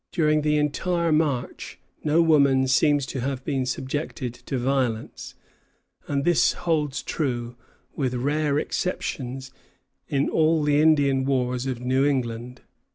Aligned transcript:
During 0.11 0.41
the 0.41 0.57
entire 0.57 1.11
march, 1.11 1.77
no 2.03 2.23
woman 2.23 2.67
seems 2.67 3.05
to 3.05 3.19
have 3.19 3.45
been 3.45 3.67
subjected 3.67 4.33
to 4.33 4.57
violence; 4.57 5.35
and 6.07 6.25
this 6.25 6.53
holds 6.53 7.03
true, 7.03 7.55
with 7.95 8.15
rare 8.15 8.57
exceptions, 8.57 9.51
in 10.07 10.27
all 10.27 10.63
the 10.63 10.81
Indian 10.81 11.23
wars 11.23 11.67
of 11.67 11.81
New 11.81 12.03
England. 12.03 12.61